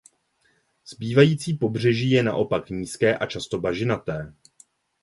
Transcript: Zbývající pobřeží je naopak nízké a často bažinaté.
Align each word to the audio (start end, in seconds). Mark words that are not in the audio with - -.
Zbývající 0.87 1.53
pobřeží 1.53 2.11
je 2.11 2.23
naopak 2.23 2.69
nízké 2.69 3.17
a 3.17 3.25
často 3.25 3.59
bažinaté. 3.59 4.33